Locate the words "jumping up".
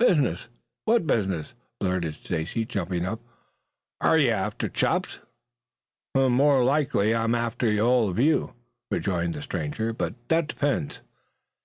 2.64-3.20